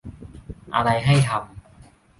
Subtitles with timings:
[0.75, 1.39] อะไรให้ทำ